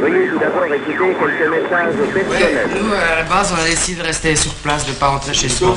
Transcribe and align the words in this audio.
Veuillez 0.00 0.28
tout 0.28 0.38
d'abord 0.38 0.64
écouter 0.64 0.96
quelques 0.96 1.50
messages 1.50 1.94
personnels. 1.94 2.68
Nous, 2.82 2.92
à 2.92 3.16
la 3.16 3.28
base, 3.28 3.52
on 3.54 3.60
a 3.60 3.66
décidé 3.66 4.00
de 4.00 4.06
rester 4.06 4.34
sur 4.34 4.54
place, 4.54 4.86
de 4.86 4.92
pas 4.92 5.08
rentrer 5.08 5.34
chez 5.34 5.48
soi. 5.48 5.74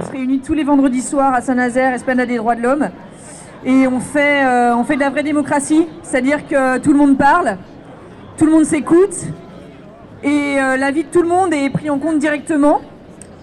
On 0.00 0.06
se 0.06 0.10
réunit 0.10 0.40
tous 0.40 0.54
les 0.54 0.64
vendredis 0.64 1.02
soirs 1.02 1.34
à 1.34 1.42
Saint-Nazaire, 1.42 1.92
Esplanade 1.92 2.28
des 2.28 2.38
droits 2.38 2.54
de 2.54 2.62
l'homme. 2.62 2.88
Et 3.64 3.86
on 3.86 4.00
fait, 4.00 4.44
euh, 4.46 4.76
on 4.76 4.84
fait 4.84 4.94
de 4.94 5.00
la 5.00 5.10
vraie 5.10 5.22
démocratie, 5.22 5.86
c'est-à-dire 6.02 6.46
que 6.46 6.78
tout 6.78 6.92
le 6.92 6.98
monde 6.98 7.18
parle, 7.18 7.58
tout 8.38 8.46
le 8.46 8.52
monde 8.52 8.64
s'écoute, 8.64 9.14
et 10.22 10.56
euh, 10.58 10.76
l'avis 10.76 11.04
de 11.04 11.08
tout 11.08 11.22
le 11.22 11.28
monde 11.28 11.52
est 11.52 11.68
pris 11.70 11.90
en 11.90 11.98
compte 11.98 12.18
directement. 12.18 12.80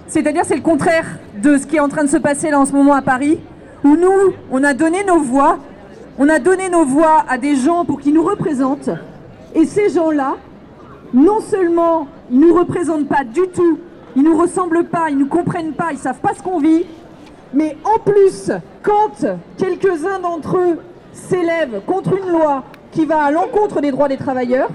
C'est-à-dire 0.08 0.44
c'est 0.46 0.56
le 0.56 0.62
contraire 0.62 1.06
de 1.36 1.58
ce 1.58 1.68
qui 1.68 1.76
est 1.76 1.80
en 1.80 1.90
train 1.90 2.04
de 2.04 2.10
se 2.10 2.18
passer 2.18 2.50
là 2.50 2.60
en 2.60 2.66
ce 2.66 2.72
moment 2.72 2.94
à 2.94 3.02
Paris, 3.02 3.40
où 3.84 3.96
nous, 3.96 4.34
on 4.52 4.64
a 4.64 4.74
donné 4.74 5.04
nos 5.04 5.20
voix, 5.20 5.60
on 6.18 6.30
a 6.30 6.40
donné 6.40 6.70
nos 6.70 6.86
voix 6.86 7.24
à 7.28 7.38
des 7.38 7.56
gens 7.56 7.86
pour 7.86 8.00
qu'ils 8.00 8.14
nous 8.14 8.24
représentent, 8.24 8.90
et 9.56 9.66
ces 9.66 9.90
gens-là, 9.90 10.36
non 11.14 11.40
seulement 11.42 12.08
ils 12.32 12.40
nous 12.40 12.54
représentent 12.54 13.08
pas 13.08 13.24
du 13.24 13.48
tout, 13.54 13.80
ils 14.16 14.24
nous 14.24 14.38
ressemblent 14.38 14.86
pas, 14.86 15.10
ils 15.10 15.18
nous 15.18 15.28
comprennent 15.28 15.74
pas, 15.74 15.92
ils 15.92 15.98
savent 15.98 16.20
pas 16.20 16.34
ce 16.34 16.42
qu'on 16.42 16.60
vit, 16.60 16.86
mais 17.54 17.78
en 17.84 18.00
plus, 18.00 18.52
quand 18.82 19.26
quelques-uns 19.58 20.20
d'entre 20.20 20.58
eux 20.58 20.80
s'élèvent 21.12 21.82
contre 21.86 22.18
une 22.18 22.32
loi 22.32 22.64
qui 22.92 23.06
va 23.06 23.24
à 23.24 23.32
l'encontre 23.32 23.82
des 23.82 23.92
droits 23.92 24.08
des 24.08 24.18
travailleurs, 24.18 24.70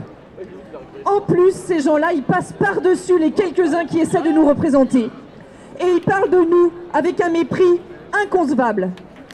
en 1.05 1.21
plus, 1.21 1.53
ces 1.53 1.81
gens-là, 1.81 2.13
ils 2.13 2.23
passent 2.23 2.53
par-dessus 2.53 3.19
les 3.19 3.31
quelques-uns 3.31 3.87
qui 3.87 4.01
essaient 4.01 4.21
de 4.21 4.31
nous 4.31 4.47
représenter. 4.47 5.11
Et 5.81 5.87
ils 5.87 6.01
parlent 6.01 6.31
de 6.31 6.39
nous 6.39 6.73
avec 6.93 7.21
un 7.21 7.31
mépris 7.31 7.81
inconcevable. 8.13 8.91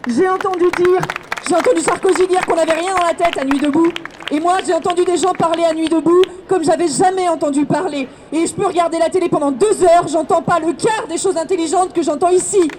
J'ai 0.07 0.29
entendu 0.29 0.65
dire, 0.77 1.01
j'ai 1.49 1.55
entendu 1.55 1.81
Sarkozy 1.81 2.27
dire 2.29 2.47
qu'on 2.47 2.57
n'avait 2.57 2.73
rien 2.73 2.95
dans 2.95 3.07
la 3.07 3.15
tête 3.15 3.39
à 3.39 3.45
Nuit 3.45 3.59
debout. 3.59 3.91
Et 4.31 4.41
moi, 4.41 4.59
j'ai 4.67 4.73
entendu 4.73 5.05
des 5.05 5.17
gens 5.17 5.33
parler 5.33 5.65
à 5.65 5.75
Nuit 5.75 5.89
debout 5.89 6.23
comme 6.49 6.65
j'avais 6.65 6.89
jamais 6.89 7.29
entendu 7.29 7.67
parler. 7.67 8.09
Et 8.33 8.47
je 8.47 8.55
peux 8.55 8.67
regarder 8.67 8.99
la 8.99 9.11
télé 9.11 9.29
pendant 9.29 9.51
deux 9.51 9.83
heures, 9.85 10.09
j'entends 10.09 10.43
pas 10.43 10.59
le 10.59 10.73
quart 10.73 11.07
des 11.09 11.19
choses 11.19 11.37
intelligentes 11.37 11.93
que 11.93 12.03
j'entends 12.03 12.31
ici. 12.31 12.71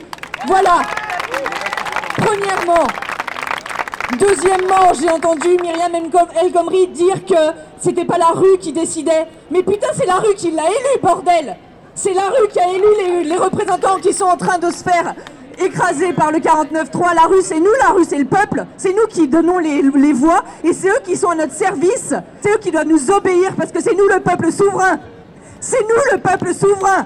Voilà. 0.47 0.81
Premièrement. 2.17 2.88
Deuxièmement, 4.19 4.93
j'ai 4.99 5.09
entendu 5.09 5.57
Myriam 5.61 5.93
El 5.95 6.51
Khomri 6.51 6.88
dire 6.88 7.25
que 7.25 7.53
c'était 7.79 8.05
pas 8.05 8.17
la 8.17 8.29
rue 8.33 8.57
qui 8.59 8.71
décidait. 8.71 9.27
Mais 9.51 9.61
putain, 9.61 9.88
c'est 9.93 10.05
la 10.05 10.16
rue 10.16 10.35
qui 10.35 10.51
l'a 10.51 10.63
élu, 10.63 11.01
bordel 11.01 11.57
C'est 11.95 12.13
la 12.13 12.29
rue 12.29 12.47
qui 12.51 12.59
a 12.59 12.69
élu 12.71 12.85
les, 12.97 13.23
les 13.23 13.38
représentants 13.38 13.97
qui 14.01 14.13
sont 14.13 14.25
en 14.25 14.38
train 14.38 14.57
de 14.57 14.71
se 14.71 14.83
faire 14.83 15.13
écraser 15.59 16.13
par 16.13 16.31
le 16.31 16.39
49-3. 16.39 17.15
La 17.15 17.23
rue, 17.23 17.41
c'est 17.41 17.59
nous, 17.59 17.73
la 17.79 17.93
rue, 17.93 18.03
c'est 18.07 18.17
le 18.17 18.25
peuple. 18.25 18.65
C'est 18.77 18.93
nous 18.93 19.07
qui 19.07 19.27
donnons 19.27 19.59
les 19.59 20.13
voix 20.13 20.43
et 20.63 20.73
c'est 20.73 20.89
eux 20.89 20.99
qui 21.03 21.15
sont 21.15 21.29
à 21.29 21.35
notre 21.35 21.53
service. 21.53 22.13
C'est 22.41 22.51
eux 22.51 22.59
qui 22.59 22.71
doivent 22.71 22.87
nous 22.87 23.11
obéir 23.11 23.53
parce 23.55 23.71
que 23.71 23.81
c'est 23.81 23.95
nous 23.95 24.07
le 24.07 24.19
peuple 24.19 24.51
souverain. 24.51 24.99
C'est 25.59 25.81
nous 25.81 26.13
le 26.13 26.19
peuple 26.19 26.53
souverain. 26.53 27.03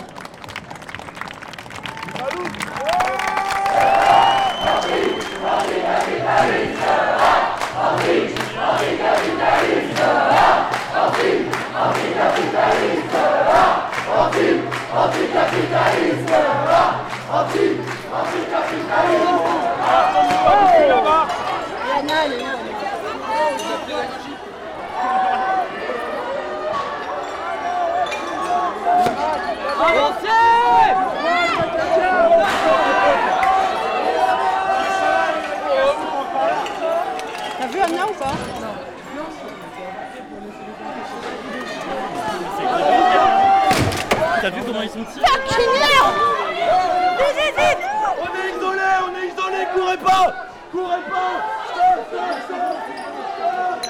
T'as 37.57 37.67
vu 37.67 37.79
Amna 37.81 38.05
ou 38.05 38.13
pas? 38.13 38.35
T'as 44.41 44.49
vu 44.49 44.61
comment 44.63 44.81
ils 44.81 44.89
sont 44.89 45.03
tirés? 45.03 45.25
On 48.21 48.25
est 48.35 48.49
isolé, 48.49 48.89
on 49.03 49.11
est 49.17 49.27
isolé, 49.27 49.67
courez 49.73 49.97
pas! 49.97 50.27
Courez 50.71 51.03
pas 51.09 51.68
Stop, 52.09 52.17
stop, 52.17 52.73
stop 52.73 53.85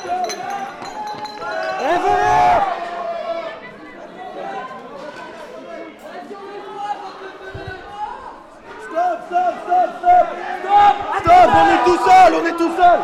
Stop, 9.80 10.28
stop 10.60 10.96
Stop, 11.22 11.50
on 11.56 11.68
est 11.70 11.84
tout 11.86 12.00
seul, 12.04 12.34
on 12.34 12.46
est 12.46 12.58
tout 12.58 12.74
seul 12.76 13.00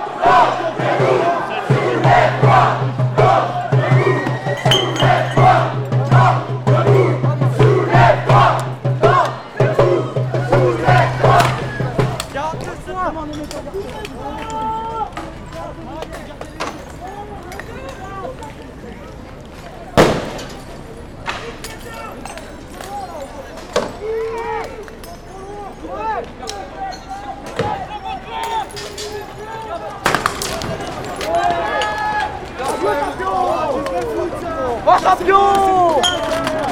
champion 35.06 36.02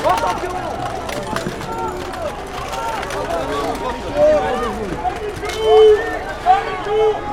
Oh 0.05 0.17
champion 0.19 0.53
physiologique 6.83 7.32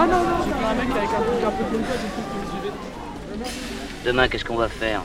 Ah 0.00 0.06
non, 0.06 0.22
non, 0.22 0.36
c'est 0.44 0.64
un 0.64 0.74
mec 0.74 0.96
avec 0.96 1.10
un 1.10 1.22
truc 1.22 1.44
un 1.44 1.50
peu 1.50 1.64
comme 1.64 1.84
ça, 1.84 1.96
du 1.96 2.06
coup, 2.06 2.22
Demain, 4.04 4.28
qu'est-ce 4.28 4.44
qu'on 4.44 4.54
va 4.54 4.68
faire? 4.68 5.02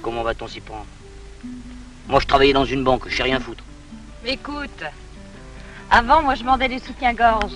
Comment 0.00 0.22
va-t-on 0.22 0.48
s'y 0.48 0.60
prendre? 0.60 0.86
Moi, 2.08 2.18
je 2.20 2.26
travaillais 2.26 2.54
dans 2.54 2.64
une 2.64 2.84
banque, 2.84 3.02
je 3.06 3.14
sais 3.14 3.22
rien 3.22 3.38
foutre. 3.38 3.62
Écoute, 4.24 4.82
avant, 5.90 6.22
moi, 6.22 6.34
je 6.36 6.42
vendais 6.42 6.68
du 6.68 6.78
soutien-gorge. 6.78 7.52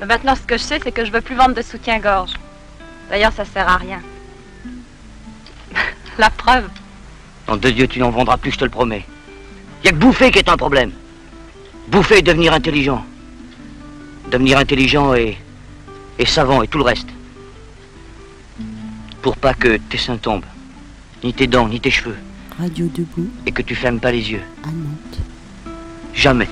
Mais 0.00 0.06
maintenant, 0.06 0.34
ce 0.34 0.40
que 0.40 0.56
je 0.56 0.62
sais, 0.62 0.80
c'est 0.82 0.90
que 0.90 1.04
je 1.04 1.12
veux 1.12 1.20
plus 1.20 1.34
vendre 1.34 1.54
de 1.54 1.60
soutien-gorge. 1.60 2.32
D'ailleurs, 3.10 3.32
ça 3.34 3.44
sert 3.44 3.68
à 3.68 3.76
rien. 3.76 4.00
La 6.18 6.30
preuve. 6.30 6.70
Dans 7.46 7.58
deux 7.58 7.72
dieux, 7.72 7.88
tu 7.88 7.98
n'en 7.98 8.08
vendras 8.08 8.38
plus, 8.38 8.52
je 8.52 8.58
te 8.58 8.64
le 8.64 8.70
promets. 8.70 9.04
Il 9.84 9.88
a 9.88 9.90
que 9.90 9.96
bouffer 9.96 10.30
qui 10.30 10.38
est 10.38 10.48
un 10.48 10.56
problème. 10.56 10.92
Bouffer 11.88 12.20
et 12.20 12.22
devenir 12.22 12.54
intelligent. 12.54 13.04
Devenir 14.30 14.56
intelligent 14.56 15.12
et 15.14 15.36
et 16.18 16.26
savant 16.26 16.62
et 16.62 16.68
tout 16.68 16.78
le 16.78 16.84
reste. 16.84 17.08
Pour 19.22 19.36
pas 19.36 19.54
que 19.54 19.76
tes 19.76 19.98
seins 19.98 20.16
tombent, 20.16 20.44
ni 21.22 21.32
tes 21.32 21.46
dents, 21.46 21.68
ni 21.68 21.80
tes 21.80 21.90
cheveux, 21.90 22.16
Radio 22.58 22.86
Debout 22.86 23.28
et 23.46 23.52
que 23.52 23.62
tu 23.62 23.74
fermes 23.74 24.00
pas 24.00 24.12
les 24.12 24.30
yeux. 24.32 24.42
à 24.64 24.66
Nantes. 24.68 25.18
Jamais. 26.14 26.48